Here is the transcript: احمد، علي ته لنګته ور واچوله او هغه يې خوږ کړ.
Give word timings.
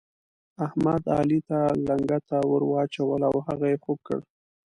احمد، 0.65 1.03
علي 1.17 1.39
ته 1.47 1.59
لنګته 1.87 2.37
ور 2.49 2.63
واچوله 2.71 3.27
او 3.31 3.37
هغه 3.47 3.65
يې 3.71 3.77
خوږ 3.83 3.99
کړ. 4.07 4.19